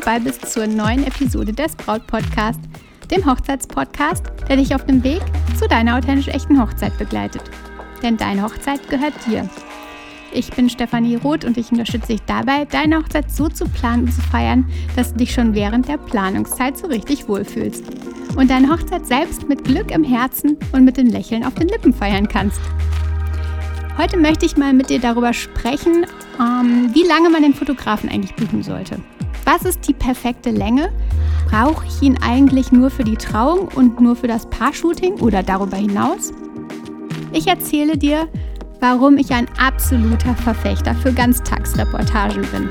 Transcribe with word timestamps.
dabei 0.00 0.18
bist 0.18 0.50
zur 0.50 0.66
neuen 0.66 1.06
Episode 1.06 1.52
des 1.52 1.76
Braut 1.76 2.04
Podcast, 2.08 2.58
dem 3.12 3.24
Hochzeitspodcast, 3.24 4.24
der 4.48 4.56
dich 4.56 4.74
auf 4.74 4.84
dem 4.86 5.04
Weg 5.04 5.22
zu 5.56 5.68
deiner 5.68 5.96
authentisch 5.96 6.26
echten 6.26 6.60
Hochzeit 6.60 6.98
begleitet. 6.98 7.42
Denn 8.02 8.16
deine 8.16 8.42
Hochzeit 8.42 8.88
gehört 8.90 9.14
dir. 9.24 9.48
Ich 10.32 10.50
bin 10.50 10.68
Stefanie 10.68 11.14
Roth 11.14 11.44
und 11.44 11.56
ich 11.58 11.70
unterstütze 11.70 12.08
dich 12.08 12.22
dabei, 12.22 12.64
deine 12.64 12.98
Hochzeit 12.98 13.30
so 13.30 13.48
zu 13.48 13.68
planen 13.68 14.06
und 14.06 14.12
zu 14.12 14.20
feiern, 14.20 14.66
dass 14.96 15.12
du 15.12 15.18
dich 15.18 15.32
schon 15.32 15.54
während 15.54 15.86
der 15.86 15.98
Planungszeit 15.98 16.76
so 16.76 16.88
richtig 16.88 17.28
wohlfühlst. 17.28 17.84
Und 18.34 18.50
deine 18.50 18.72
Hochzeit 18.72 19.06
selbst 19.06 19.48
mit 19.48 19.62
Glück 19.62 19.92
im 19.92 20.02
Herzen 20.02 20.58
und 20.72 20.84
mit 20.84 20.96
den 20.96 21.06
Lächeln 21.06 21.44
auf 21.44 21.54
den 21.54 21.68
Lippen 21.68 21.94
feiern 21.94 22.26
kannst. 22.26 22.60
Heute 23.96 24.16
möchte 24.16 24.44
ich 24.44 24.56
mal 24.56 24.72
mit 24.72 24.90
dir 24.90 24.98
darüber 24.98 25.32
sprechen, 25.32 26.04
ähm, 26.40 26.90
wie 26.92 27.06
lange 27.06 27.30
man 27.30 27.42
den 27.42 27.54
Fotografen 27.54 28.08
eigentlich 28.08 28.34
buchen 28.34 28.64
sollte. 28.64 28.98
Was 29.44 29.62
ist 29.62 29.86
die 29.86 29.92
perfekte 29.92 30.50
Länge? 30.50 30.90
Brauche 31.50 31.86
ich 31.86 32.02
ihn 32.02 32.18
eigentlich 32.22 32.72
nur 32.72 32.90
für 32.90 33.04
die 33.04 33.16
Trauung 33.16 33.68
und 33.74 34.00
nur 34.00 34.16
für 34.16 34.26
das 34.26 34.46
Paar-Shooting 34.46 35.20
oder 35.20 35.42
darüber 35.42 35.76
hinaus? 35.76 36.32
Ich 37.32 37.46
erzähle 37.46 37.98
dir, 37.98 38.28
warum 38.80 39.18
ich 39.18 39.32
ein 39.32 39.46
absoluter 39.58 40.34
Verfechter 40.34 40.94
für 40.94 41.12
Ganztagsreportagen 41.12 42.42
bin. 42.52 42.70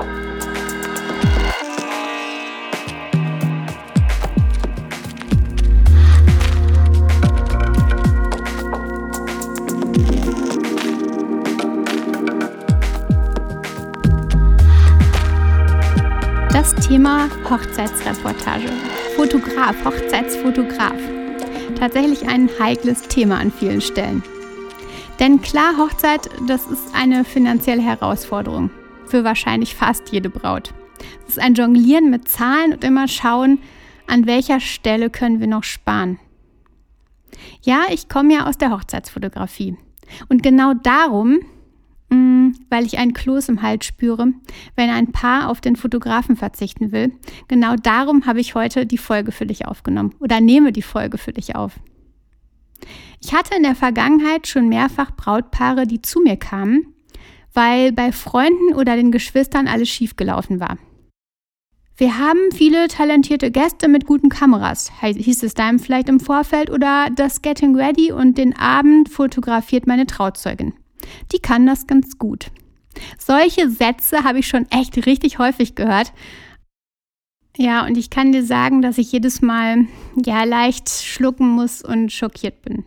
Thema 16.86 17.30
Hochzeitsreportage. 17.48 18.68
Fotograf, 19.16 19.74
Hochzeitsfotograf. 19.86 20.92
Tatsächlich 21.78 22.28
ein 22.28 22.50
heikles 22.60 23.00
Thema 23.00 23.38
an 23.38 23.50
vielen 23.50 23.80
Stellen. 23.80 24.22
Denn 25.18 25.40
klar, 25.40 25.78
Hochzeit, 25.78 26.28
das 26.46 26.66
ist 26.66 26.94
eine 26.94 27.24
finanzielle 27.24 27.80
Herausforderung 27.80 28.68
für 29.06 29.24
wahrscheinlich 29.24 29.74
fast 29.74 30.12
jede 30.12 30.28
Braut. 30.28 30.74
Es 31.26 31.36
ist 31.36 31.42
ein 31.42 31.54
Jonglieren 31.54 32.10
mit 32.10 32.28
Zahlen 32.28 32.74
und 32.74 32.84
immer 32.84 33.08
schauen, 33.08 33.60
an 34.06 34.26
welcher 34.26 34.60
Stelle 34.60 35.08
können 35.08 35.40
wir 35.40 35.46
noch 35.46 35.64
sparen. 35.64 36.18
Ja, 37.62 37.84
ich 37.90 38.10
komme 38.10 38.34
ja 38.34 38.46
aus 38.46 38.58
der 38.58 38.70
Hochzeitsfotografie. 38.70 39.78
Und 40.28 40.42
genau 40.42 40.74
darum, 40.74 41.40
weil 42.70 42.86
ich 42.86 42.98
einen 42.98 43.12
Kloß 43.12 43.48
im 43.48 43.62
Hals 43.62 43.84
spüre, 43.84 44.32
wenn 44.76 44.90
ein 44.90 45.12
Paar 45.12 45.48
auf 45.48 45.60
den 45.60 45.76
Fotografen 45.76 46.36
verzichten 46.36 46.92
will, 46.92 47.12
genau 47.48 47.76
darum 47.76 48.26
habe 48.26 48.40
ich 48.40 48.54
heute 48.54 48.86
die 48.86 48.98
Folge 48.98 49.32
für 49.32 49.46
dich 49.46 49.66
aufgenommen 49.66 50.14
oder 50.20 50.40
nehme 50.40 50.72
die 50.72 50.82
Folge 50.82 51.18
für 51.18 51.32
dich 51.32 51.56
auf. 51.56 51.78
Ich 53.22 53.32
hatte 53.32 53.56
in 53.56 53.62
der 53.62 53.74
Vergangenheit 53.74 54.46
schon 54.46 54.68
mehrfach 54.68 55.12
Brautpaare, 55.16 55.86
die 55.86 56.02
zu 56.02 56.20
mir 56.20 56.36
kamen, 56.36 56.94
weil 57.54 57.92
bei 57.92 58.12
Freunden 58.12 58.74
oder 58.74 58.96
den 58.96 59.12
Geschwistern 59.12 59.68
alles 59.68 59.88
schiefgelaufen 59.88 60.60
war. 60.60 60.76
Wir 61.96 62.18
haben 62.18 62.50
viele 62.52 62.88
talentierte 62.88 63.52
Gäste 63.52 63.86
mit 63.86 64.04
guten 64.04 64.28
Kameras, 64.28 64.90
hieß 65.00 65.44
es 65.44 65.54
dann 65.54 65.78
vielleicht 65.78 66.08
im 66.08 66.18
Vorfeld, 66.18 66.68
oder 66.70 67.08
das 67.14 67.40
Getting 67.40 67.76
Ready 67.76 68.10
und 68.10 68.36
den 68.36 68.56
Abend 68.58 69.08
fotografiert 69.08 69.86
meine 69.86 70.06
Trauzeugin. 70.06 70.74
Die 71.32 71.38
kann 71.38 71.66
das 71.66 71.86
ganz 71.86 72.18
gut. 72.18 72.50
Solche 73.18 73.70
Sätze 73.70 74.24
habe 74.24 74.38
ich 74.38 74.48
schon 74.48 74.66
echt 74.70 75.06
richtig 75.06 75.38
häufig 75.38 75.74
gehört. 75.74 76.12
Ja, 77.56 77.86
und 77.86 77.96
ich 77.96 78.10
kann 78.10 78.32
dir 78.32 78.44
sagen, 78.44 78.82
dass 78.82 78.98
ich 78.98 79.12
jedes 79.12 79.40
Mal 79.40 79.86
ja 80.24 80.44
leicht 80.44 80.88
schlucken 80.88 81.48
muss 81.48 81.82
und 81.82 82.12
schockiert 82.12 82.62
bin. 82.62 82.84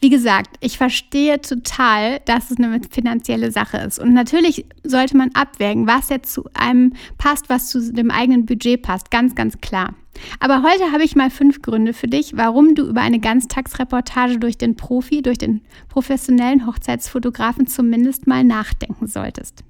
Wie 0.00 0.10
gesagt, 0.10 0.56
ich 0.60 0.78
verstehe 0.78 1.40
total, 1.40 2.20
dass 2.24 2.52
es 2.52 2.58
eine 2.58 2.80
finanzielle 2.88 3.50
Sache 3.50 3.78
ist. 3.78 3.98
Und 3.98 4.14
natürlich 4.14 4.64
sollte 4.84 5.16
man 5.16 5.30
abwägen, 5.34 5.88
was 5.88 6.08
jetzt 6.08 6.32
zu 6.32 6.44
einem 6.54 6.92
passt, 7.18 7.48
was 7.48 7.68
zu 7.68 7.92
dem 7.92 8.12
eigenen 8.12 8.46
Budget 8.46 8.82
passt. 8.82 9.10
Ganz, 9.10 9.34
ganz 9.34 9.58
klar. 9.60 9.94
Aber 10.38 10.62
heute 10.62 10.92
habe 10.92 11.02
ich 11.02 11.16
mal 11.16 11.30
fünf 11.30 11.62
Gründe 11.62 11.92
für 11.92 12.06
dich, 12.06 12.36
warum 12.36 12.74
du 12.74 12.88
über 12.88 13.00
eine 13.00 13.18
Ganztagsreportage 13.18 14.38
durch 14.38 14.56
den 14.56 14.76
Profi, 14.76 15.22
durch 15.22 15.38
den 15.38 15.62
professionellen 15.88 16.66
Hochzeitsfotografen 16.66 17.66
zumindest 17.66 18.26
mal 18.26 18.44
nachdenken 18.44 19.06
solltest. 19.06 19.64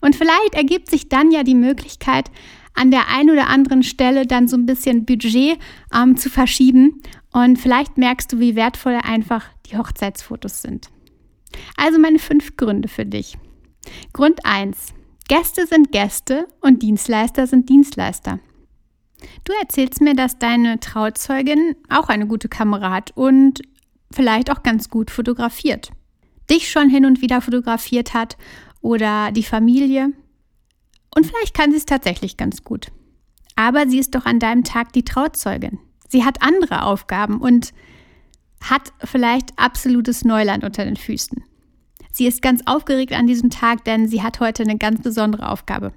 Und 0.00 0.16
vielleicht 0.16 0.54
ergibt 0.54 0.90
sich 0.90 1.08
dann 1.08 1.30
ja 1.30 1.42
die 1.42 1.54
Möglichkeit, 1.54 2.30
an 2.74 2.90
der 2.90 3.08
einen 3.08 3.30
oder 3.30 3.48
anderen 3.48 3.82
Stelle 3.82 4.26
dann 4.26 4.48
so 4.48 4.56
ein 4.56 4.66
bisschen 4.66 5.04
Budget 5.04 5.58
ähm, 5.94 6.16
zu 6.16 6.28
verschieben. 6.28 7.00
Und 7.34 7.58
vielleicht 7.58 7.98
merkst 7.98 8.32
du, 8.32 8.38
wie 8.38 8.54
wertvoll 8.54 8.94
einfach 9.02 9.44
die 9.66 9.76
Hochzeitsfotos 9.76 10.62
sind. 10.62 10.88
Also 11.76 11.98
meine 11.98 12.20
fünf 12.20 12.56
Gründe 12.56 12.86
für 12.86 13.04
dich. 13.04 13.36
Grund 14.12 14.46
1. 14.46 14.94
Gäste 15.26 15.66
sind 15.66 15.90
Gäste 15.90 16.46
und 16.60 16.82
Dienstleister 16.82 17.48
sind 17.48 17.68
Dienstleister. 17.68 18.38
Du 19.42 19.52
erzählst 19.60 20.00
mir, 20.00 20.14
dass 20.14 20.38
deine 20.38 20.78
Trauzeugin 20.78 21.74
auch 21.88 22.08
eine 22.08 22.28
gute 22.28 22.48
Kamera 22.48 22.92
hat 22.92 23.10
und 23.16 23.62
vielleicht 24.12 24.48
auch 24.52 24.62
ganz 24.62 24.88
gut 24.88 25.10
fotografiert. 25.10 25.90
Dich 26.48 26.70
schon 26.70 26.88
hin 26.88 27.04
und 27.04 27.20
wieder 27.20 27.40
fotografiert 27.40 28.14
hat 28.14 28.36
oder 28.80 29.32
die 29.32 29.42
Familie. 29.42 30.12
Und 31.16 31.26
vielleicht 31.26 31.54
kann 31.54 31.72
sie 31.72 31.78
es 31.78 31.86
tatsächlich 31.86 32.36
ganz 32.36 32.62
gut. 32.62 32.92
Aber 33.56 33.88
sie 33.88 33.98
ist 33.98 34.14
doch 34.14 34.24
an 34.24 34.38
deinem 34.38 34.62
Tag 34.62 34.92
die 34.92 35.04
Trauzeugin. 35.04 35.80
Sie 36.14 36.24
hat 36.24 36.42
andere 36.42 36.84
Aufgaben 36.84 37.40
und 37.40 37.74
hat 38.60 38.92
vielleicht 39.02 39.58
absolutes 39.58 40.24
Neuland 40.24 40.62
unter 40.62 40.84
den 40.84 40.94
Füßen. 40.94 41.42
Sie 42.12 42.28
ist 42.28 42.40
ganz 42.40 42.62
aufgeregt 42.66 43.12
an 43.12 43.26
diesem 43.26 43.50
Tag, 43.50 43.84
denn 43.84 44.06
sie 44.06 44.22
hat 44.22 44.38
heute 44.38 44.62
eine 44.62 44.78
ganz 44.78 45.02
besondere 45.02 45.50
Aufgabe. 45.50 45.92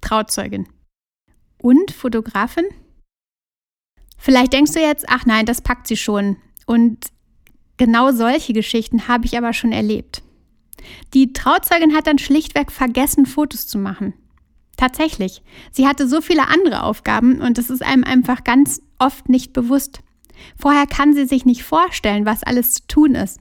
Trauzeugin. 0.00 0.66
Und 1.58 1.90
Fotografin? 1.90 2.64
Vielleicht 4.16 4.54
denkst 4.54 4.72
du 4.72 4.80
jetzt, 4.80 5.04
ach 5.10 5.26
nein, 5.26 5.44
das 5.44 5.60
packt 5.60 5.86
sie 5.86 5.98
schon. 5.98 6.38
Und 6.64 7.08
genau 7.76 8.10
solche 8.10 8.54
Geschichten 8.54 9.06
habe 9.06 9.26
ich 9.26 9.36
aber 9.36 9.52
schon 9.52 9.72
erlebt. 9.72 10.22
Die 11.12 11.34
Trauzeugin 11.34 11.94
hat 11.94 12.06
dann 12.06 12.18
schlichtweg 12.18 12.72
vergessen, 12.72 13.26
Fotos 13.26 13.66
zu 13.66 13.76
machen. 13.76 14.14
Tatsächlich. 14.82 15.44
Sie 15.70 15.86
hatte 15.86 16.08
so 16.08 16.20
viele 16.20 16.48
andere 16.48 16.82
Aufgaben 16.82 17.40
und 17.40 17.56
es 17.56 17.70
ist 17.70 17.84
einem 17.84 18.02
einfach 18.02 18.42
ganz 18.42 18.82
oft 18.98 19.28
nicht 19.28 19.52
bewusst. 19.52 20.00
Vorher 20.58 20.88
kann 20.88 21.14
sie 21.14 21.24
sich 21.24 21.44
nicht 21.44 21.62
vorstellen, 21.62 22.26
was 22.26 22.42
alles 22.42 22.74
zu 22.74 22.86
tun 22.88 23.14
ist. 23.14 23.38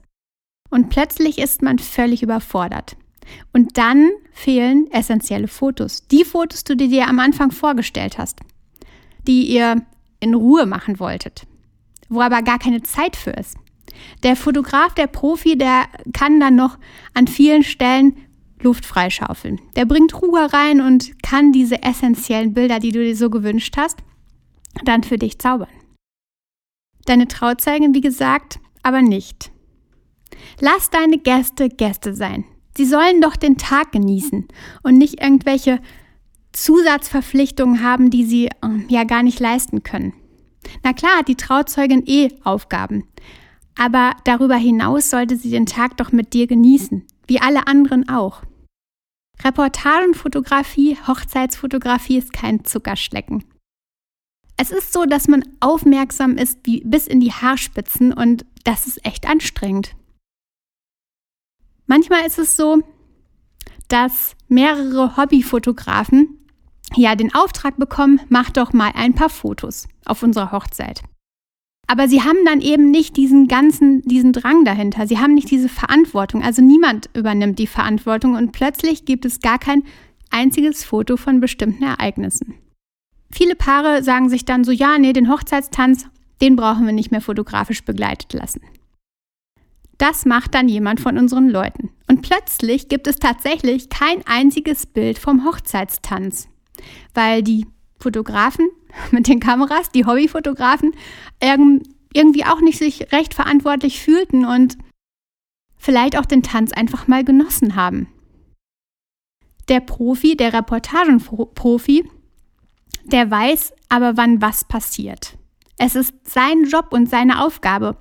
Und 0.69 0.89
plötzlich 0.89 1.39
ist 1.39 1.63
man 1.63 1.79
völlig 1.79 2.21
überfordert. 2.21 2.95
Und 3.53 3.79
dann 3.79 4.11
fehlen 4.31 4.85
essentielle 4.91 5.47
Fotos. 5.47 6.05
Die 6.09 6.25
Fotos, 6.25 6.63
die 6.63 6.77
du 6.77 6.87
dir 6.87 7.07
am 7.07 7.17
Anfang 7.17 7.49
vorgestellt 7.49 8.19
hast, 8.19 8.41
die 9.25 9.45
ihr 9.45 9.83
in 10.19 10.35
Ruhe 10.35 10.67
machen 10.67 10.99
wolltet, 10.99 11.47
wo 12.07 12.21
aber 12.21 12.43
gar 12.43 12.59
keine 12.59 12.83
Zeit 12.83 13.15
für 13.15 13.31
ist. 13.31 13.57
Der 14.21 14.35
Fotograf, 14.35 14.93
der 14.93 15.07
Profi, 15.07 15.57
der 15.57 15.85
kann 16.13 16.39
dann 16.39 16.55
noch 16.55 16.77
an 17.15 17.25
vielen 17.25 17.63
Stellen 17.63 18.15
Luft 18.63 18.85
freischaufeln. 18.85 19.59
Der 19.75 19.85
bringt 19.85 20.21
Ruhe 20.21 20.51
rein 20.53 20.81
und 20.81 21.21
kann 21.23 21.51
diese 21.51 21.83
essentiellen 21.83 22.53
Bilder, 22.53 22.79
die 22.79 22.91
du 22.91 23.03
dir 23.03 23.15
so 23.15 23.29
gewünscht 23.29 23.75
hast, 23.77 23.99
dann 24.85 25.03
für 25.03 25.17
dich 25.17 25.39
zaubern. 25.39 25.69
Deine 27.05 27.27
Trauzeugin, 27.27 27.93
wie 27.93 28.01
gesagt, 28.01 28.59
aber 28.83 29.01
nicht. 29.01 29.51
Lass 30.59 30.89
deine 30.89 31.17
Gäste 31.17 31.69
Gäste 31.69 32.13
sein. 32.13 32.45
Sie 32.77 32.85
sollen 32.85 33.21
doch 33.21 33.35
den 33.35 33.57
Tag 33.57 33.91
genießen 33.91 34.47
und 34.83 34.97
nicht 34.97 35.21
irgendwelche 35.21 35.79
Zusatzverpflichtungen 36.53 37.83
haben, 37.83 38.09
die 38.09 38.25
sie 38.25 38.47
äh, 38.47 38.51
ja 38.87 39.03
gar 39.03 39.23
nicht 39.23 39.39
leisten 39.39 39.83
können. 39.83 40.13
Na 40.83 40.93
klar 40.93 41.19
hat 41.19 41.27
die 41.27 41.35
Trauzeugin 41.35 42.03
eh 42.05 42.29
Aufgaben, 42.43 43.05
aber 43.75 44.13
darüber 44.25 44.55
hinaus 44.55 45.09
sollte 45.09 45.35
sie 45.35 45.49
den 45.49 45.65
Tag 45.65 45.97
doch 45.97 46.11
mit 46.11 46.33
dir 46.33 46.47
genießen, 46.47 47.05
wie 47.27 47.41
alle 47.41 47.67
anderen 47.67 48.07
auch. 48.09 48.43
Reportagenfotografie, 49.43 50.97
Hochzeitsfotografie 51.07 52.17
ist 52.17 52.33
kein 52.33 52.63
Zuckerschlecken. 52.63 53.43
Es 54.57 54.71
ist 54.71 54.93
so, 54.93 55.05
dass 55.05 55.27
man 55.27 55.43
aufmerksam 55.59 56.37
ist 56.37 56.59
wie 56.63 56.81
bis 56.85 57.07
in 57.07 57.19
die 57.19 57.31
Haarspitzen 57.31 58.13
und 58.13 58.45
das 58.63 58.85
ist 58.85 59.03
echt 59.05 59.27
anstrengend. 59.27 59.95
Manchmal 61.87 62.25
ist 62.25 62.37
es 62.37 62.55
so, 62.55 62.83
dass 63.87 64.35
mehrere 64.47 65.17
Hobbyfotografen 65.17 66.37
ja 66.95 67.15
den 67.15 67.33
Auftrag 67.33 67.77
bekommen, 67.77 68.21
mach 68.29 68.51
doch 68.51 68.73
mal 68.73 68.91
ein 68.93 69.15
paar 69.15 69.29
Fotos 69.29 69.87
auf 70.05 70.23
unserer 70.23 70.51
Hochzeit. 70.51 71.01
Aber 71.91 72.07
sie 72.07 72.21
haben 72.21 72.37
dann 72.45 72.61
eben 72.61 72.89
nicht 72.89 73.17
diesen 73.17 73.49
ganzen, 73.49 74.01
diesen 74.03 74.31
Drang 74.31 74.63
dahinter. 74.63 75.07
Sie 75.07 75.17
haben 75.17 75.33
nicht 75.33 75.51
diese 75.51 75.67
Verantwortung. 75.67 76.41
Also 76.41 76.61
niemand 76.61 77.09
übernimmt 77.13 77.59
die 77.59 77.67
Verantwortung 77.67 78.35
und 78.35 78.53
plötzlich 78.53 79.03
gibt 79.03 79.25
es 79.25 79.41
gar 79.41 79.59
kein 79.59 79.83
einziges 80.29 80.85
Foto 80.85 81.17
von 81.17 81.41
bestimmten 81.41 81.83
Ereignissen. 81.83 82.53
Viele 83.29 83.57
Paare 83.57 84.03
sagen 84.03 84.29
sich 84.29 84.45
dann 84.45 84.63
so, 84.63 84.71
ja, 84.71 84.97
nee, 84.97 85.11
den 85.11 85.29
Hochzeitstanz, 85.29 86.07
den 86.39 86.55
brauchen 86.55 86.85
wir 86.85 86.93
nicht 86.93 87.11
mehr 87.11 87.19
fotografisch 87.19 87.83
begleitet 87.83 88.31
lassen. 88.31 88.61
Das 89.97 90.25
macht 90.25 90.55
dann 90.55 90.69
jemand 90.69 91.01
von 91.01 91.17
unseren 91.17 91.49
Leuten. 91.49 91.89
Und 92.07 92.21
plötzlich 92.21 92.87
gibt 92.87 93.05
es 93.05 93.17
tatsächlich 93.17 93.89
kein 93.89 94.25
einziges 94.25 94.85
Bild 94.85 95.19
vom 95.19 95.43
Hochzeitstanz, 95.43 96.47
weil 97.13 97.43
die 97.43 97.65
Fotografen 97.99 98.69
mit 99.11 99.27
den 99.27 99.39
Kameras, 99.39 99.91
die 99.91 100.05
Hobbyfotografen, 100.05 100.93
irgendwie 102.13 102.45
auch 102.45 102.61
nicht 102.61 102.77
sich 102.77 103.11
recht 103.11 103.33
verantwortlich 103.33 104.01
fühlten 104.01 104.45
und 104.45 104.77
vielleicht 105.77 106.17
auch 106.17 106.25
den 106.25 106.43
Tanz 106.43 106.71
einfach 106.71 107.07
mal 107.07 107.23
genossen 107.23 107.75
haben. 107.75 108.07
Der 109.69 109.79
Profi, 109.79 110.35
der 110.35 110.53
Reportagenprofi, 110.53 112.09
der 113.05 113.31
weiß 113.31 113.73
aber, 113.89 114.17
wann 114.17 114.41
was 114.41 114.65
passiert. 114.65 115.37
Es 115.77 115.95
ist 115.95 116.13
sein 116.23 116.65
Job 116.65 116.87
und 116.91 117.09
seine 117.09 117.43
Aufgabe. 117.43 117.97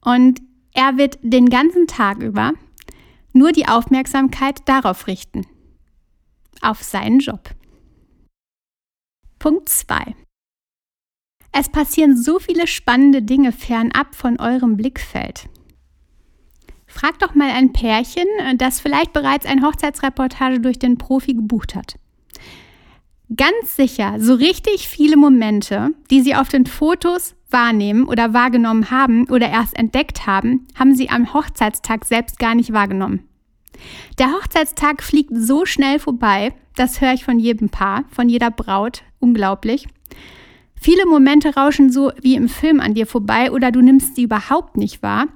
Und 0.00 0.40
er 0.72 0.96
wird 0.96 1.18
den 1.22 1.50
ganzen 1.50 1.86
Tag 1.86 2.18
über 2.18 2.52
nur 3.32 3.52
die 3.52 3.66
Aufmerksamkeit 3.68 4.60
darauf 4.66 5.06
richten. 5.06 5.46
Auf 6.60 6.82
seinen 6.82 7.20
Job. 7.20 7.50
Punkt 9.38 9.68
2. 9.68 10.16
Es 11.52 11.68
passieren 11.68 12.16
so 12.16 12.38
viele 12.38 12.66
spannende 12.66 13.22
Dinge 13.22 13.52
fernab 13.52 14.14
von 14.14 14.38
eurem 14.40 14.76
Blickfeld. 14.76 15.48
Fragt 16.86 17.22
doch 17.22 17.34
mal 17.34 17.50
ein 17.50 17.72
Pärchen, 17.72 18.26
das 18.56 18.80
vielleicht 18.80 19.12
bereits 19.12 19.46
eine 19.46 19.62
Hochzeitsreportage 19.62 20.60
durch 20.60 20.78
den 20.78 20.98
Profi 20.98 21.34
gebucht 21.34 21.74
hat. 21.74 21.96
Ganz 23.36 23.76
sicher, 23.76 24.16
so 24.18 24.34
richtig 24.34 24.88
viele 24.88 25.16
Momente, 25.16 25.90
die 26.10 26.22
sie 26.22 26.34
auf 26.34 26.48
den 26.48 26.66
Fotos 26.66 27.34
wahrnehmen 27.50 28.08
oder 28.08 28.32
wahrgenommen 28.32 28.90
haben 28.90 29.28
oder 29.28 29.48
erst 29.48 29.76
entdeckt 29.78 30.26
haben, 30.26 30.66
haben 30.74 30.94
sie 30.94 31.10
am 31.10 31.34
Hochzeitstag 31.34 32.04
selbst 32.06 32.38
gar 32.38 32.54
nicht 32.54 32.72
wahrgenommen. 32.72 33.28
Der 34.18 34.32
Hochzeitstag 34.32 35.02
fliegt 35.02 35.30
so 35.34 35.64
schnell 35.66 35.98
vorbei, 35.98 36.54
das 36.74 37.00
höre 37.00 37.12
ich 37.12 37.24
von 37.24 37.38
jedem 37.38 37.68
Paar, 37.68 38.04
von 38.10 38.28
jeder 38.28 38.50
Braut, 38.50 39.02
unglaublich. 39.20 39.88
Viele 40.80 41.06
Momente 41.06 41.54
rauschen 41.54 41.90
so 41.90 42.12
wie 42.20 42.36
im 42.36 42.48
Film 42.48 42.80
an 42.80 42.94
dir 42.94 43.06
vorbei 43.06 43.50
oder 43.50 43.72
du 43.72 43.80
nimmst 43.80 44.16
sie 44.16 44.22
überhaupt 44.22 44.76
nicht 44.76 45.02
wahr. 45.02 45.26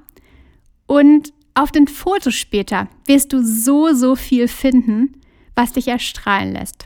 Und 0.87 1.33
auf 1.53 1.71
den 1.71 1.87
Fotos 1.87 2.33
später 2.33 2.87
wirst 3.05 3.33
du 3.33 3.43
so, 3.43 3.93
so 3.93 4.15
viel 4.15 4.47
finden, 4.47 5.13
was 5.55 5.73
dich 5.73 5.87
erstrahlen 5.87 6.53
lässt. 6.53 6.85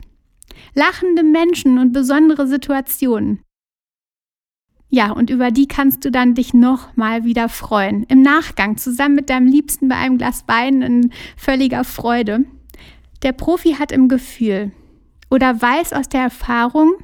Lachende 0.74 1.22
Menschen 1.22 1.78
und 1.78 1.92
besondere 1.92 2.46
Situationen. 2.46 3.40
Ja, 4.90 5.12
und 5.12 5.30
über 5.30 5.50
die 5.50 5.68
kannst 5.68 6.04
du 6.04 6.10
dann 6.10 6.34
dich 6.34 6.54
noch 6.54 6.96
mal 6.96 7.24
wieder 7.24 7.48
freuen. 7.48 8.04
Im 8.04 8.22
Nachgang 8.22 8.78
zusammen 8.78 9.14
mit 9.14 9.28
deinem 9.28 9.46
Liebsten 9.46 9.88
bei 9.88 9.96
einem 9.96 10.18
Glas 10.18 10.44
Wein 10.46 10.82
in 10.82 11.12
völliger 11.36 11.84
Freude. 11.84 12.44
Der 13.22 13.32
Profi 13.32 13.74
hat 13.74 13.92
im 13.92 14.08
Gefühl 14.08 14.72
oder 15.30 15.60
weiß 15.60 15.92
aus 15.92 16.08
der 16.08 16.22
Erfahrung, 16.22 16.94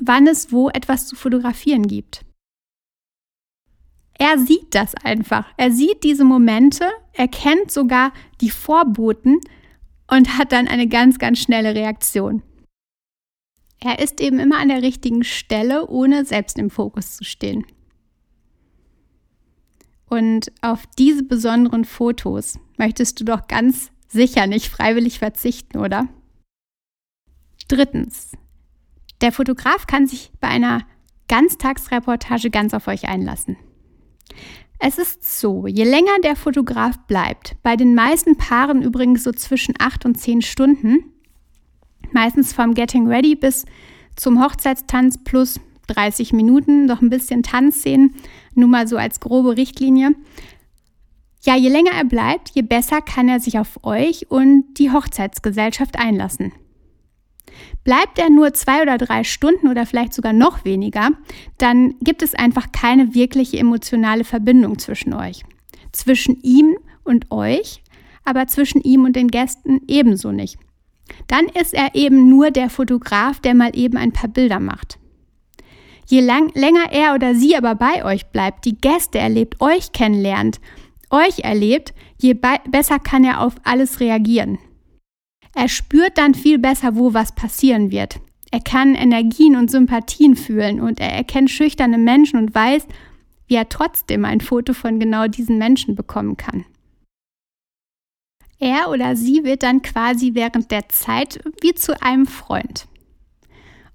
wann 0.00 0.26
es 0.26 0.52
wo 0.52 0.68
etwas 0.68 1.06
zu 1.06 1.16
fotografieren 1.16 1.86
gibt. 1.86 2.24
Er 4.18 4.38
sieht 4.38 4.74
das 4.74 4.94
einfach. 4.96 5.46
Er 5.56 5.72
sieht 5.72 6.04
diese 6.04 6.24
Momente, 6.24 6.84
er 7.14 7.26
kennt 7.26 7.70
sogar 7.70 8.12
die 8.40 8.50
Vorboten 8.50 9.40
und 10.08 10.36
hat 10.36 10.52
dann 10.52 10.68
eine 10.68 10.88
ganz, 10.88 11.18
ganz 11.18 11.38
schnelle 11.38 11.74
Reaktion. 11.74 12.42
Er 13.78 13.98
ist 13.98 14.20
eben 14.20 14.38
immer 14.38 14.58
an 14.58 14.68
der 14.68 14.82
richtigen 14.82 15.24
Stelle, 15.24 15.88
ohne 15.88 16.26
selbst 16.26 16.58
im 16.58 16.68
Fokus 16.68 17.16
zu 17.16 17.24
stehen. 17.24 17.64
Und 20.06 20.52
auf 20.60 20.84
diese 20.98 21.22
besonderen 21.22 21.86
Fotos 21.86 22.58
möchtest 22.76 23.20
du 23.20 23.24
doch 23.24 23.48
ganz 23.48 23.90
sicher 24.08 24.46
nicht 24.46 24.68
freiwillig 24.68 25.18
verzichten, 25.18 25.78
oder? 25.78 26.08
Drittens. 27.70 28.32
Der 29.20 29.30
Fotograf 29.30 29.86
kann 29.86 30.08
sich 30.08 30.32
bei 30.40 30.48
einer 30.48 30.80
Ganztagsreportage 31.28 32.50
ganz 32.50 32.74
auf 32.74 32.88
euch 32.88 33.06
einlassen. 33.06 33.56
Es 34.80 34.98
ist 34.98 35.38
so, 35.38 35.68
je 35.68 35.84
länger 35.84 36.18
der 36.24 36.34
Fotograf 36.34 36.98
bleibt, 37.06 37.54
bei 37.62 37.76
den 37.76 37.94
meisten 37.94 38.36
Paaren 38.36 38.82
übrigens 38.82 39.22
so 39.22 39.30
zwischen 39.30 39.76
8 39.78 40.04
und 40.04 40.16
10 40.16 40.42
Stunden, 40.42 41.12
meistens 42.10 42.52
vom 42.52 42.74
Getting 42.74 43.06
Ready 43.06 43.36
bis 43.36 43.66
zum 44.16 44.42
Hochzeitstanz 44.42 45.22
plus 45.22 45.60
30 45.86 46.32
Minuten, 46.32 46.86
noch 46.86 47.00
ein 47.02 47.10
bisschen 47.10 47.44
Tanzszenen, 47.44 48.16
nur 48.54 48.68
mal 48.68 48.88
so 48.88 48.96
als 48.96 49.20
grobe 49.20 49.56
Richtlinie. 49.56 50.16
Ja, 51.42 51.54
je 51.54 51.68
länger 51.68 51.92
er 51.92 52.04
bleibt, 52.04 52.50
je 52.50 52.62
besser 52.62 53.00
kann 53.00 53.28
er 53.28 53.38
sich 53.38 53.60
auf 53.60 53.84
euch 53.84 54.28
und 54.28 54.74
die 54.74 54.90
Hochzeitsgesellschaft 54.90 56.00
einlassen. 56.00 56.52
Bleibt 57.84 58.18
er 58.18 58.30
nur 58.30 58.52
zwei 58.52 58.82
oder 58.82 58.98
drei 58.98 59.24
Stunden 59.24 59.68
oder 59.68 59.86
vielleicht 59.86 60.14
sogar 60.14 60.32
noch 60.32 60.64
weniger, 60.64 61.10
dann 61.58 61.94
gibt 62.00 62.22
es 62.22 62.34
einfach 62.34 62.72
keine 62.72 63.14
wirkliche 63.14 63.58
emotionale 63.58 64.24
Verbindung 64.24 64.78
zwischen 64.78 65.14
euch. 65.14 65.42
Zwischen 65.92 66.40
ihm 66.42 66.76
und 67.04 67.30
euch, 67.30 67.82
aber 68.24 68.46
zwischen 68.46 68.80
ihm 68.82 69.04
und 69.04 69.16
den 69.16 69.28
Gästen 69.28 69.80
ebenso 69.88 70.32
nicht. 70.32 70.58
Dann 71.26 71.46
ist 71.46 71.74
er 71.74 71.94
eben 71.94 72.28
nur 72.28 72.50
der 72.50 72.70
Fotograf, 72.70 73.40
der 73.40 73.54
mal 73.54 73.76
eben 73.76 73.96
ein 73.96 74.12
paar 74.12 74.30
Bilder 74.30 74.60
macht. 74.60 74.98
Je 76.06 76.20
lang, 76.20 76.50
länger 76.54 76.90
er 76.90 77.14
oder 77.14 77.34
sie 77.34 77.56
aber 77.56 77.74
bei 77.76 78.04
euch 78.04 78.26
bleibt, 78.26 78.64
die 78.64 78.76
Gäste 78.76 79.18
erlebt, 79.18 79.60
euch 79.60 79.92
kennenlernt, 79.92 80.60
euch 81.10 81.40
erlebt, 81.40 81.94
je 82.18 82.34
besser 82.34 82.98
kann 82.98 83.24
er 83.24 83.40
auf 83.40 83.54
alles 83.64 84.00
reagieren. 84.00 84.58
Er 85.54 85.68
spürt 85.68 86.16
dann 86.18 86.34
viel 86.34 86.58
besser, 86.58 86.96
wo 86.96 87.12
was 87.12 87.34
passieren 87.34 87.90
wird. 87.90 88.20
Er 88.50 88.60
kann 88.60 88.94
Energien 88.94 89.56
und 89.56 89.70
Sympathien 89.70 90.36
fühlen 90.36 90.80
und 90.80 91.00
er 91.00 91.12
erkennt 91.12 91.50
schüchterne 91.50 91.98
Menschen 91.98 92.38
und 92.38 92.54
weiß, 92.54 92.86
wie 93.46 93.54
er 93.54 93.68
trotzdem 93.68 94.24
ein 94.24 94.40
Foto 94.40 94.74
von 94.74 94.98
genau 94.98 95.26
diesen 95.26 95.58
Menschen 95.58 95.94
bekommen 95.94 96.36
kann. 96.36 96.64
Er 98.58 98.90
oder 98.90 99.16
sie 99.16 99.44
wird 99.44 99.62
dann 99.62 99.82
quasi 99.82 100.34
während 100.34 100.70
der 100.70 100.88
Zeit 100.88 101.40
wie 101.62 101.74
zu 101.74 102.00
einem 102.02 102.26
Freund. 102.26 102.86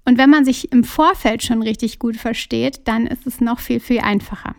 Und 0.04 0.18
wenn 0.18 0.30
man 0.30 0.44
sich 0.44 0.72
im 0.72 0.84
Vorfeld 0.84 1.42
schon 1.42 1.62
richtig 1.62 1.98
gut 1.98 2.16
versteht, 2.16 2.86
dann 2.86 3.06
ist 3.06 3.26
es 3.26 3.40
noch 3.40 3.60
viel, 3.60 3.80
viel 3.80 4.00
einfacher. 4.00 4.54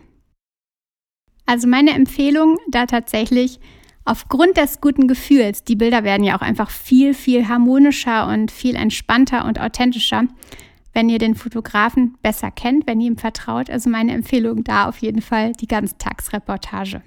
Also 1.46 1.66
meine 1.66 1.92
Empfehlung 1.92 2.58
da 2.68 2.86
tatsächlich 2.86 3.58
aufgrund 4.08 4.56
des 4.56 4.80
guten 4.80 5.06
Gefühls, 5.06 5.64
die 5.64 5.76
Bilder 5.76 6.02
werden 6.02 6.24
ja 6.24 6.36
auch 6.36 6.40
einfach 6.40 6.70
viel, 6.70 7.12
viel 7.12 7.46
harmonischer 7.46 8.26
und 8.26 8.50
viel 8.50 8.74
entspannter 8.74 9.44
und 9.44 9.60
authentischer, 9.60 10.24
wenn 10.94 11.10
ihr 11.10 11.18
den 11.18 11.34
Fotografen 11.34 12.16
besser 12.22 12.50
kennt, 12.50 12.86
wenn 12.86 13.00
ihr 13.00 13.08
ihm 13.08 13.18
vertraut. 13.18 13.68
Also 13.68 13.90
meine 13.90 14.12
Empfehlung 14.12 14.64
da 14.64 14.88
auf 14.88 14.98
jeden 14.98 15.20
Fall 15.20 15.52
die 15.52 15.68
Ganztagsreportage. 15.68 17.02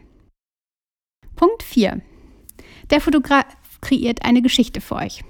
Punkt 1.35 1.63
4. 1.63 2.01
Der 2.91 3.01
Fotograf 3.01 3.45
kreiert 3.81 4.23
eine 4.23 4.43
Geschichte 4.43 4.79
für 4.79 4.95
euch. 4.95 5.23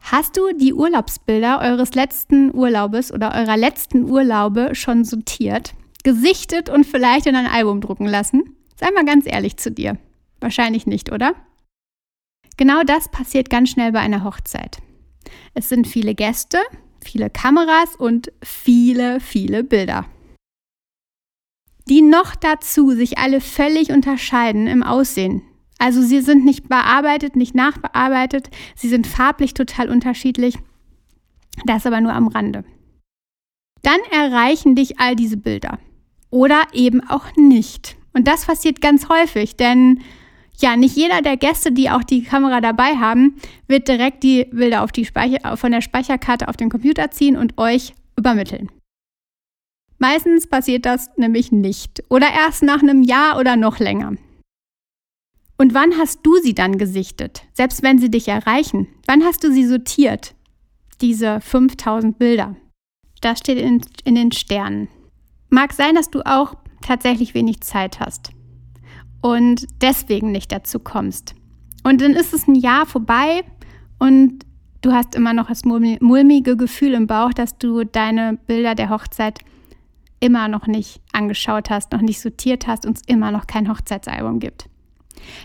Hast 0.00 0.36
du 0.36 0.52
die 0.56 0.72
Urlaubsbilder 0.72 1.60
eures 1.60 1.94
letzten 1.94 2.54
Urlaubes 2.54 3.12
oder 3.12 3.34
eurer 3.34 3.56
letzten 3.56 4.08
Urlaube 4.08 4.76
schon 4.76 5.04
sortiert, 5.04 5.74
gesichtet 6.04 6.70
und 6.70 6.86
vielleicht 6.86 7.26
in 7.26 7.34
ein 7.34 7.48
Album 7.48 7.80
drucken 7.80 8.06
lassen? 8.06 8.54
Sei 8.76 8.92
mal 8.92 9.04
ganz 9.04 9.26
ehrlich 9.26 9.56
zu 9.56 9.72
dir. 9.72 9.98
Wahrscheinlich 10.40 10.86
nicht, 10.86 11.12
oder? 11.12 11.34
Genau 12.56 12.82
das 12.82 13.10
passiert 13.10 13.50
ganz 13.50 13.70
schnell 13.70 13.92
bei 13.92 14.00
einer 14.00 14.24
Hochzeit. 14.24 14.78
Es 15.54 15.68
sind 15.68 15.86
viele 15.86 16.14
Gäste, 16.14 16.58
viele 17.02 17.30
Kameras 17.30 17.96
und 17.96 18.32
viele, 18.42 19.20
viele 19.20 19.64
Bilder. 19.64 20.06
Die 21.88 22.02
noch 22.02 22.34
dazu 22.34 22.90
sich 22.90 23.18
alle 23.18 23.40
völlig 23.40 23.90
unterscheiden 23.90 24.66
im 24.66 24.82
Aussehen, 24.82 25.42
also 25.78 26.02
sie 26.02 26.20
sind 26.20 26.44
nicht 26.44 26.68
bearbeitet, 26.68 27.36
nicht 27.36 27.54
nachbearbeitet, 27.54 28.50
sie 28.74 28.88
sind 28.88 29.06
farblich 29.06 29.54
total 29.54 29.88
unterschiedlich. 29.88 30.58
Das 31.64 31.86
aber 31.86 32.00
nur 32.00 32.12
am 32.12 32.28
Rande. 32.28 32.64
Dann 33.82 34.00
erreichen 34.10 34.74
dich 34.74 34.98
all 34.98 35.14
diese 35.14 35.36
Bilder. 35.36 35.78
Oder 36.30 36.62
eben 36.72 37.00
auch 37.08 37.36
nicht. 37.36 37.96
Und 38.12 38.26
das 38.26 38.44
passiert 38.44 38.80
ganz 38.80 39.08
häufig, 39.08 39.56
denn 39.56 40.00
ja, 40.60 40.76
nicht 40.76 40.96
jeder 40.96 41.22
der 41.22 41.36
Gäste, 41.36 41.70
die 41.70 41.88
auch 41.90 42.02
die 42.02 42.24
Kamera 42.24 42.60
dabei 42.60 42.96
haben, 42.96 43.36
wird 43.68 43.86
direkt 43.86 44.22
die 44.24 44.44
Bilder 44.46 44.82
auf 44.82 44.90
die 44.90 45.04
Speicher, 45.04 45.56
von 45.56 45.70
der 45.70 45.80
Speicherkarte 45.80 46.48
auf 46.48 46.56
den 46.56 46.68
Computer 46.68 47.10
ziehen 47.10 47.36
und 47.36 47.58
euch 47.58 47.94
übermitteln. 48.16 48.70
Meistens 49.98 50.46
passiert 50.48 50.84
das 50.84 51.10
nämlich 51.16 51.52
nicht 51.52 52.02
oder 52.08 52.28
erst 52.32 52.62
nach 52.62 52.82
einem 52.82 53.02
Jahr 53.02 53.38
oder 53.38 53.56
noch 53.56 53.78
länger. 53.78 54.14
Und 55.56 55.74
wann 55.74 55.96
hast 55.98 56.20
du 56.24 56.36
sie 56.36 56.54
dann 56.54 56.78
gesichtet? 56.78 57.42
Selbst 57.52 57.82
wenn 57.82 57.98
sie 57.98 58.10
dich 58.10 58.28
erreichen. 58.28 58.86
Wann 59.06 59.24
hast 59.24 59.42
du 59.42 59.52
sie 59.52 59.66
sortiert? 59.66 60.34
Diese 61.00 61.40
5000 61.40 62.16
Bilder. 62.16 62.54
Das 63.20 63.40
steht 63.40 63.58
in, 63.58 63.80
in 64.04 64.14
den 64.14 64.30
Sternen. 64.30 64.88
Mag 65.50 65.72
sein, 65.72 65.96
dass 65.96 66.10
du 66.10 66.22
auch 66.22 66.54
tatsächlich 66.80 67.34
wenig 67.34 67.60
Zeit 67.60 67.98
hast 67.98 68.30
und 69.20 69.66
deswegen 69.80 70.32
nicht 70.32 70.52
dazu 70.52 70.78
kommst. 70.78 71.34
Und 71.84 72.00
dann 72.00 72.12
ist 72.12 72.34
es 72.34 72.46
ein 72.46 72.54
Jahr 72.54 72.86
vorbei 72.86 73.42
und 73.98 74.44
du 74.82 74.92
hast 74.92 75.14
immer 75.14 75.32
noch 75.32 75.48
das 75.48 75.64
mulmige 75.64 76.56
Gefühl 76.56 76.94
im 76.94 77.06
Bauch, 77.06 77.32
dass 77.32 77.58
du 77.58 77.84
deine 77.84 78.38
Bilder 78.46 78.74
der 78.74 78.90
Hochzeit 78.90 79.38
immer 80.20 80.48
noch 80.48 80.66
nicht 80.66 81.00
angeschaut 81.12 81.70
hast, 81.70 81.92
noch 81.92 82.00
nicht 82.00 82.20
sortiert 82.20 82.66
hast 82.66 82.86
und 82.86 82.96
es 82.96 83.02
immer 83.06 83.30
noch 83.30 83.46
kein 83.46 83.68
Hochzeitsalbum 83.68 84.40
gibt. 84.40 84.68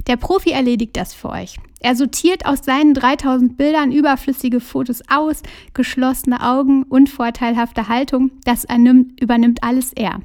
Der 0.08 0.18
Profi 0.18 0.52
erledigt 0.52 0.96
das 0.98 1.14
für 1.14 1.30
euch. 1.30 1.58
Er 1.80 1.96
sortiert 1.96 2.46
aus 2.46 2.64
seinen 2.64 2.94
3000 2.94 3.58
Bildern 3.58 3.92
überflüssige 3.92 4.60
Fotos 4.60 5.02
aus, 5.10 5.44
geschlossene 5.74 6.42
Augen, 6.42 6.84
unvorteilhafte 6.84 7.88
Haltung. 7.88 8.32
Das 8.46 8.66
übernimmt 9.20 9.64
alles 9.64 9.94
er. 9.94 10.22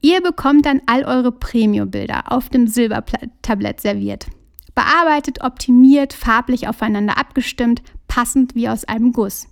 Ihr 0.00 0.20
bekommt 0.20 0.66
dann 0.66 0.82
all 0.86 1.04
eure 1.04 1.32
Premium-Bilder 1.32 2.30
auf 2.32 2.48
dem 2.48 2.66
Silbertablett 2.66 3.80
serviert. 3.80 4.26
Bearbeitet, 4.74 5.42
optimiert, 5.42 6.12
farblich 6.12 6.68
aufeinander 6.68 7.18
abgestimmt, 7.18 7.82
passend 8.08 8.54
wie 8.54 8.68
aus 8.68 8.84
einem 8.84 9.12
Guss. 9.12 9.48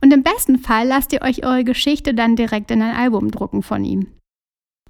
Und 0.00 0.12
im 0.12 0.22
besten 0.22 0.58
Fall 0.58 0.86
lasst 0.86 1.12
ihr 1.12 1.22
euch 1.22 1.44
eure 1.44 1.64
Geschichte 1.64 2.14
dann 2.14 2.36
direkt 2.36 2.70
in 2.70 2.82
ein 2.82 2.94
Album 2.94 3.30
drucken 3.30 3.62
von 3.62 3.84
ihm. 3.84 4.08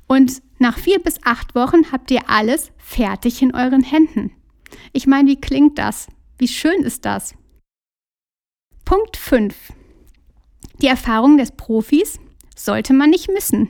Und 0.07 0.43
nach 0.59 0.77
vier 0.77 0.99
bis 0.99 1.23
acht 1.23 1.55
Wochen 1.55 1.93
habt 1.93 2.11
ihr 2.11 2.29
alles 2.29 2.73
fertig 2.79 3.43
in 3.43 3.55
euren 3.55 3.83
Händen. 3.83 4.33
Ich 4.93 5.07
meine, 5.07 5.29
wie 5.29 5.41
klingt 5.41 5.79
das? 5.79 6.09
Wie 6.39 6.49
schön 6.49 6.83
ist 6.83 7.05
das? 7.05 7.35
Punkt 8.85 9.17
5. 9.17 9.55
Die 10.83 10.89
Erfahrung 10.89 11.37
des 11.37 11.53
Profis 11.53 12.19
sollte 12.57 12.93
man 12.93 13.11
nicht 13.11 13.29
missen. 13.29 13.69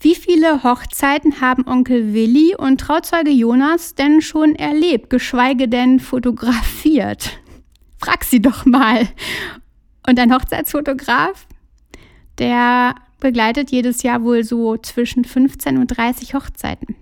Wie 0.00 0.14
viele 0.14 0.62
Hochzeiten 0.62 1.40
haben 1.40 1.66
Onkel 1.66 2.12
Willi 2.12 2.54
und 2.56 2.80
Trauzeuge 2.80 3.30
Jonas 3.30 3.96
denn 3.96 4.22
schon 4.22 4.54
erlebt, 4.54 5.10
geschweige 5.10 5.66
denn 5.66 5.98
fotografiert? 5.98 7.40
Frag 7.98 8.22
sie 8.22 8.40
doch 8.40 8.64
mal. 8.64 9.08
Und 10.06 10.20
ein 10.20 10.32
Hochzeitsfotograf, 10.32 11.48
der 12.38 12.94
begleitet 13.18 13.72
jedes 13.72 14.04
Jahr 14.04 14.22
wohl 14.22 14.44
so 14.44 14.76
zwischen 14.76 15.24
15 15.24 15.78
und 15.78 15.88
30 15.88 16.34
Hochzeiten. 16.34 16.94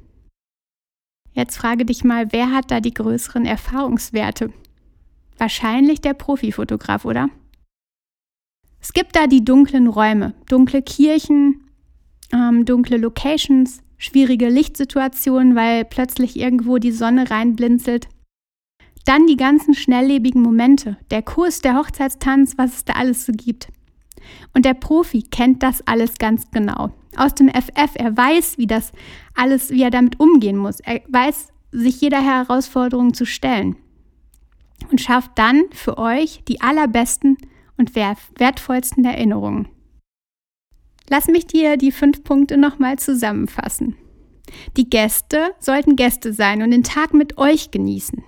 Jetzt 1.32 1.58
frage 1.58 1.84
dich 1.84 2.02
mal, 2.02 2.32
wer 2.32 2.50
hat 2.50 2.70
da 2.70 2.80
die 2.80 2.94
größeren 2.94 3.44
Erfahrungswerte? 3.44 4.54
Wahrscheinlich 5.36 6.00
der 6.00 6.14
Profifotograf, 6.14 7.04
oder? 7.04 7.28
Es 8.80 8.94
gibt 8.94 9.14
da 9.16 9.26
die 9.26 9.44
dunklen 9.44 9.86
Räume, 9.86 10.32
dunkle 10.48 10.80
Kirchen, 10.80 11.65
ähm, 12.32 12.64
dunkle 12.64 12.96
Locations, 12.96 13.82
schwierige 13.98 14.48
Lichtsituationen, 14.48 15.54
weil 15.54 15.84
plötzlich 15.84 16.38
irgendwo 16.38 16.78
die 16.78 16.92
Sonne 16.92 17.30
reinblinzelt. 17.30 18.08
Dann 19.04 19.26
die 19.26 19.36
ganzen 19.36 19.74
schnelllebigen 19.74 20.42
Momente, 20.42 20.96
der 21.10 21.22
Kurs, 21.22 21.60
der 21.60 21.76
Hochzeitstanz, 21.76 22.58
was 22.58 22.74
es 22.74 22.84
da 22.84 22.94
alles 22.94 23.24
so 23.24 23.32
gibt. 23.32 23.68
Und 24.54 24.64
der 24.64 24.74
Profi 24.74 25.22
kennt 25.22 25.62
das 25.62 25.86
alles 25.86 26.18
ganz 26.18 26.50
genau. 26.50 26.90
Aus 27.16 27.34
dem 27.34 27.48
FF, 27.48 27.92
er 27.94 28.16
weiß, 28.16 28.58
wie 28.58 28.66
das 28.66 28.92
alles, 29.34 29.70
wie 29.70 29.82
er 29.82 29.90
damit 29.90 30.18
umgehen 30.18 30.56
muss. 30.56 30.80
Er 30.80 31.02
weiß, 31.08 31.48
sich 31.70 32.00
jeder 32.00 32.20
Herausforderung 32.20 33.14
zu 33.14 33.24
stellen. 33.24 33.76
Und 34.90 35.00
schafft 35.00 35.32
dann 35.36 35.64
für 35.72 35.98
euch 35.98 36.42
die 36.48 36.60
allerbesten 36.60 37.38
und 37.76 37.94
wertvollsten 37.94 39.04
Erinnerungen. 39.04 39.68
Lass 41.08 41.28
mich 41.28 41.46
dir 41.46 41.76
die 41.76 41.92
fünf 41.92 42.24
Punkte 42.24 42.56
nochmal 42.56 42.98
zusammenfassen. 42.98 43.96
Die 44.76 44.88
Gäste 44.88 45.50
sollten 45.58 45.96
Gäste 45.96 46.32
sein 46.32 46.62
und 46.62 46.70
den 46.70 46.82
Tag 46.82 47.14
mit 47.14 47.38
euch 47.38 47.70
genießen. 47.70 48.24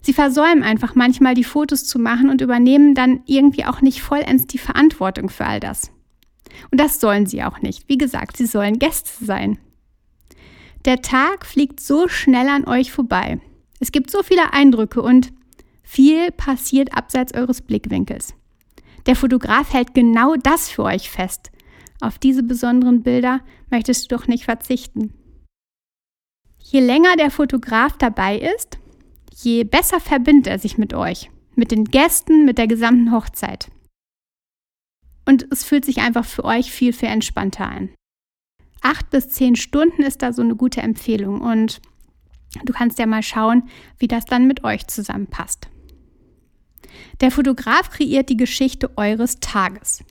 Sie 0.00 0.12
versäumen 0.12 0.62
einfach 0.62 0.94
manchmal 0.94 1.34
die 1.34 1.44
Fotos 1.44 1.84
zu 1.84 1.98
machen 1.98 2.30
und 2.30 2.40
übernehmen 2.40 2.94
dann 2.94 3.20
irgendwie 3.26 3.64
auch 3.64 3.80
nicht 3.80 4.00
vollends 4.00 4.46
die 4.46 4.58
Verantwortung 4.58 5.28
für 5.28 5.44
all 5.44 5.60
das. 5.60 5.90
Und 6.70 6.80
das 6.80 7.00
sollen 7.00 7.26
sie 7.26 7.42
auch 7.42 7.60
nicht. 7.60 7.88
Wie 7.88 7.98
gesagt, 7.98 8.36
sie 8.36 8.46
sollen 8.46 8.78
Gäste 8.78 9.24
sein. 9.24 9.58
Der 10.84 11.02
Tag 11.02 11.44
fliegt 11.44 11.80
so 11.80 12.08
schnell 12.08 12.48
an 12.48 12.66
euch 12.66 12.92
vorbei. 12.92 13.40
Es 13.80 13.92
gibt 13.92 14.10
so 14.10 14.22
viele 14.22 14.52
Eindrücke 14.52 15.02
und 15.02 15.32
viel 15.82 16.30
passiert 16.32 16.96
abseits 16.96 17.34
eures 17.34 17.62
Blickwinkels. 17.62 18.34
Der 19.08 19.16
Fotograf 19.16 19.72
hält 19.72 19.94
genau 19.94 20.36
das 20.36 20.68
für 20.68 20.82
euch 20.82 21.10
fest. 21.10 21.50
Auf 22.02 22.18
diese 22.18 22.42
besonderen 22.42 23.02
Bilder 23.02 23.40
möchtest 23.70 24.04
du 24.04 24.16
doch 24.16 24.26
nicht 24.28 24.44
verzichten. 24.44 25.14
Je 26.58 26.80
länger 26.80 27.16
der 27.16 27.30
Fotograf 27.30 27.96
dabei 27.96 28.38
ist, 28.38 28.78
je 29.34 29.64
besser 29.64 29.98
verbindet 29.98 30.46
er 30.46 30.58
sich 30.58 30.76
mit 30.76 30.92
euch, 30.92 31.30
mit 31.54 31.70
den 31.70 31.86
Gästen, 31.86 32.44
mit 32.44 32.58
der 32.58 32.66
gesamten 32.66 33.10
Hochzeit. 33.10 33.70
Und 35.24 35.46
es 35.50 35.64
fühlt 35.64 35.86
sich 35.86 36.00
einfach 36.00 36.26
für 36.26 36.44
euch 36.44 36.70
viel, 36.70 36.92
viel 36.92 37.08
entspannter 37.08 37.66
an. 37.66 37.88
Acht 38.82 39.08
bis 39.08 39.30
zehn 39.30 39.56
Stunden 39.56 40.02
ist 40.02 40.20
da 40.20 40.34
so 40.34 40.42
eine 40.42 40.54
gute 40.54 40.82
Empfehlung 40.82 41.40
und 41.40 41.80
du 42.62 42.74
kannst 42.74 42.98
ja 42.98 43.06
mal 43.06 43.22
schauen, 43.22 43.70
wie 43.96 44.06
das 44.06 44.26
dann 44.26 44.46
mit 44.46 44.64
euch 44.64 44.86
zusammenpasst. 44.86 45.70
Der 47.20 47.30
Fotograf 47.30 47.90
kreiert 47.90 48.28
die 48.28 48.36
Geschichte 48.36 48.96
eures 48.96 49.40
Tages. 49.40 50.04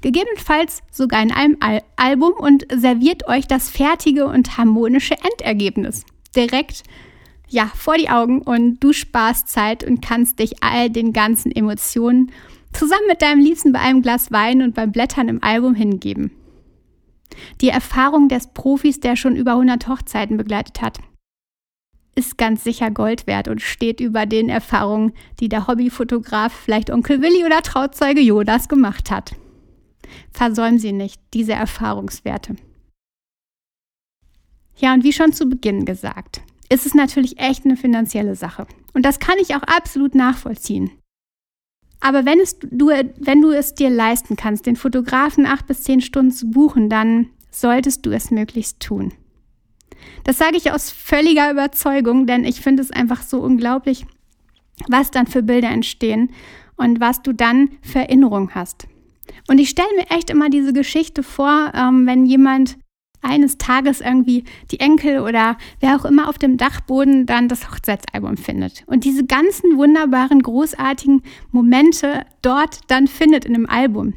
Gegebenenfalls 0.00 0.82
sogar 0.90 1.22
in 1.22 1.32
einem 1.32 1.56
Al 1.60 1.82
Album 1.96 2.32
und 2.32 2.66
serviert 2.72 3.26
euch 3.26 3.46
das 3.46 3.68
fertige 3.68 4.26
und 4.26 4.56
harmonische 4.56 5.16
Endergebnis. 5.16 6.04
Direkt 6.36 6.84
ja, 7.48 7.70
vor 7.74 7.96
die 7.96 8.10
Augen 8.10 8.42
und 8.42 8.78
du 8.80 8.92
sparst 8.92 9.48
Zeit 9.48 9.82
und 9.82 10.02
kannst 10.02 10.38
dich 10.38 10.62
all 10.62 10.90
den 10.90 11.12
ganzen 11.12 11.50
Emotionen 11.50 12.30
zusammen 12.72 13.06
mit 13.08 13.22
deinem 13.22 13.40
Liebsten 13.40 13.72
bei 13.72 13.80
einem 13.80 14.02
Glas 14.02 14.30
Wein 14.30 14.62
und 14.62 14.74
beim 14.74 14.92
Blättern 14.92 15.28
im 15.28 15.42
Album 15.42 15.74
hingeben. 15.74 16.30
Die 17.60 17.68
Erfahrung 17.68 18.28
des 18.28 18.48
Profis, 18.48 19.00
der 19.00 19.16
schon 19.16 19.36
über 19.36 19.52
100 19.52 19.88
Hochzeiten 19.88 20.36
begleitet 20.36 20.82
hat, 20.82 20.98
ist 22.18 22.36
ganz 22.36 22.64
sicher 22.64 22.90
Gold 22.90 23.26
wert 23.26 23.46
und 23.46 23.62
steht 23.62 24.00
über 24.00 24.26
den 24.26 24.48
Erfahrungen, 24.48 25.12
die 25.38 25.48
der 25.48 25.68
Hobbyfotograf, 25.68 26.52
vielleicht 26.52 26.90
Onkel 26.90 27.22
Willi 27.22 27.44
oder 27.44 27.62
Trauzeuge 27.62 28.20
Jodas 28.20 28.68
gemacht 28.68 29.10
hat. 29.10 29.36
Versäumen 30.32 30.80
Sie 30.80 30.92
nicht 30.92 31.20
diese 31.32 31.52
Erfahrungswerte. 31.52 32.56
Ja, 34.76 34.94
und 34.94 35.04
wie 35.04 35.12
schon 35.12 35.32
zu 35.32 35.46
Beginn 35.46 35.84
gesagt, 35.84 36.42
ist 36.68 36.86
es 36.86 36.94
natürlich 36.94 37.38
echt 37.38 37.64
eine 37.64 37.76
finanzielle 37.76 38.34
Sache. 38.34 38.66
Und 38.92 39.04
das 39.04 39.20
kann 39.20 39.38
ich 39.40 39.54
auch 39.54 39.62
absolut 39.62 40.14
nachvollziehen. 40.14 40.90
Aber 42.00 42.24
wenn, 42.24 42.40
es, 42.40 42.58
du, 42.58 42.88
wenn 42.88 43.42
du 43.42 43.50
es 43.50 43.74
dir 43.74 43.90
leisten 43.90 44.36
kannst, 44.36 44.66
den 44.66 44.76
Fotografen 44.76 45.46
acht 45.46 45.66
bis 45.66 45.82
zehn 45.82 46.00
Stunden 46.00 46.32
zu 46.32 46.50
buchen, 46.50 46.88
dann 46.88 47.30
solltest 47.50 48.06
du 48.06 48.10
es 48.10 48.30
möglichst 48.30 48.80
tun. 48.80 49.12
Das 50.24 50.38
sage 50.38 50.56
ich 50.56 50.72
aus 50.72 50.90
völliger 50.90 51.50
Überzeugung, 51.50 52.26
denn 52.26 52.44
ich 52.44 52.60
finde 52.60 52.82
es 52.82 52.90
einfach 52.90 53.22
so 53.22 53.40
unglaublich, 53.40 54.06
was 54.88 55.10
dann 55.10 55.26
für 55.26 55.42
Bilder 55.42 55.70
entstehen 55.70 56.30
und 56.76 57.00
was 57.00 57.22
du 57.22 57.32
dann 57.32 57.70
für 57.82 58.00
Erinnerungen 58.00 58.54
hast. 58.54 58.86
Und 59.48 59.58
ich 59.58 59.70
stelle 59.70 59.88
mir 59.96 60.10
echt 60.10 60.30
immer 60.30 60.48
diese 60.50 60.72
Geschichte 60.72 61.22
vor, 61.22 61.72
ähm, 61.74 62.06
wenn 62.06 62.26
jemand 62.26 62.78
eines 63.20 63.58
Tages 63.58 64.00
irgendwie 64.00 64.44
die 64.70 64.80
Enkel 64.80 65.20
oder 65.20 65.56
wer 65.80 65.96
auch 65.96 66.04
immer 66.04 66.28
auf 66.28 66.38
dem 66.38 66.56
Dachboden 66.56 67.26
dann 67.26 67.48
das 67.48 67.70
Hochzeitsalbum 67.70 68.36
findet 68.36 68.84
und 68.86 69.04
diese 69.04 69.26
ganzen 69.26 69.76
wunderbaren, 69.76 70.40
großartigen 70.40 71.22
Momente 71.50 72.24
dort 72.42 72.80
dann 72.88 73.06
findet 73.06 73.44
in 73.44 73.54
einem 73.54 73.66
Album. 73.66 74.14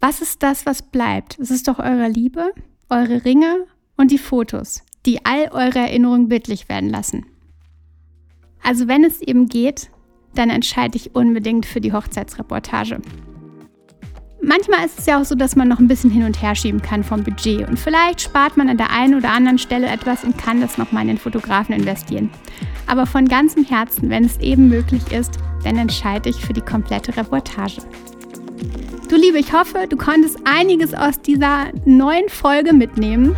Was 0.00 0.20
ist 0.20 0.42
das, 0.42 0.66
was 0.66 0.82
bleibt? 0.82 1.38
Es 1.38 1.50
ist 1.50 1.68
doch 1.68 1.78
eure 1.78 2.08
Liebe, 2.08 2.52
eure 2.92 3.24
Ringe 3.24 3.66
und 3.96 4.10
die 4.10 4.18
Fotos, 4.18 4.82
die 5.06 5.24
all 5.24 5.48
eure 5.50 5.78
Erinnerungen 5.78 6.28
bildlich 6.28 6.68
werden 6.68 6.90
lassen. 6.90 7.24
Also 8.62 8.86
wenn 8.86 9.02
es 9.02 9.20
eben 9.22 9.48
geht, 9.48 9.90
dann 10.34 10.50
entscheide 10.50 10.96
ich 10.96 11.14
unbedingt 11.14 11.66
für 11.66 11.80
die 11.80 11.92
Hochzeitsreportage. 11.92 13.00
Manchmal 14.44 14.84
ist 14.84 14.98
es 14.98 15.06
ja 15.06 15.20
auch 15.20 15.24
so, 15.24 15.34
dass 15.34 15.56
man 15.56 15.68
noch 15.68 15.78
ein 15.78 15.88
bisschen 15.88 16.10
hin 16.10 16.24
und 16.24 16.42
her 16.42 16.54
schieben 16.54 16.82
kann 16.82 17.04
vom 17.04 17.22
Budget 17.22 17.66
und 17.68 17.78
vielleicht 17.78 18.20
spart 18.20 18.56
man 18.56 18.68
an 18.68 18.76
der 18.76 18.90
einen 18.90 19.14
oder 19.14 19.30
anderen 19.30 19.58
Stelle 19.58 19.86
etwas 19.86 20.24
und 20.24 20.36
kann 20.36 20.60
das 20.60 20.78
nochmal 20.78 21.02
in 21.02 21.08
den 21.08 21.18
Fotografen 21.18 21.74
investieren. 21.74 22.28
Aber 22.86 23.06
von 23.06 23.28
ganzem 23.28 23.64
Herzen, 23.64 24.10
wenn 24.10 24.24
es 24.24 24.38
eben 24.40 24.68
möglich 24.68 25.12
ist, 25.12 25.38
dann 25.64 25.78
entscheide 25.78 26.28
ich 26.28 26.44
für 26.44 26.52
die 26.52 26.60
komplette 26.60 27.16
Reportage. 27.16 27.82
Du 29.08 29.16
Liebe, 29.16 29.38
ich 29.38 29.52
hoffe, 29.52 29.86
du 29.88 29.96
konntest 29.96 30.38
einiges 30.44 30.94
aus 30.94 31.20
dieser 31.20 31.66
neuen 31.84 32.28
Folge 32.28 32.72
mitnehmen 32.72 33.36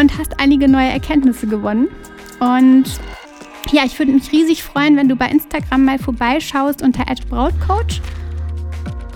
und 0.00 0.18
hast 0.18 0.40
einige 0.40 0.68
neue 0.68 0.88
Erkenntnisse 0.88 1.46
gewonnen. 1.46 1.88
Und 2.40 2.84
ja, 3.72 3.82
ich 3.84 3.98
würde 3.98 4.12
mich 4.12 4.32
riesig 4.32 4.62
freuen, 4.62 4.96
wenn 4.96 5.08
du 5.08 5.16
bei 5.16 5.28
Instagram 5.28 5.84
mal 5.84 5.98
vorbeischaust 5.98 6.82
unter 6.82 7.04
@brautcoach 7.28 8.00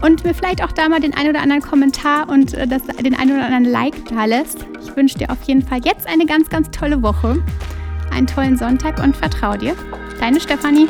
und 0.02 0.24
mir 0.24 0.34
vielleicht 0.34 0.62
auch 0.62 0.72
da 0.72 0.88
mal 0.88 1.00
den 1.00 1.14
einen 1.14 1.30
oder 1.30 1.40
anderen 1.40 1.62
Kommentar 1.62 2.28
und 2.28 2.54
äh, 2.54 2.66
das, 2.66 2.82
den 2.82 3.14
einen 3.14 3.32
oder 3.32 3.46
anderen 3.46 3.64
Like 3.64 4.04
da 4.06 4.24
lässt. 4.24 4.66
Ich 4.82 4.94
wünsche 4.96 5.18
dir 5.18 5.30
auf 5.30 5.42
jeden 5.44 5.62
Fall 5.62 5.80
jetzt 5.84 6.06
eine 6.06 6.26
ganz, 6.26 6.48
ganz 6.48 6.70
tolle 6.70 7.02
Woche, 7.02 7.42
einen 8.12 8.26
tollen 8.26 8.56
Sonntag 8.56 9.02
und 9.02 9.16
vertrau 9.16 9.56
dir. 9.56 9.74
Deine 10.20 10.40
Stefanie. 10.40 10.88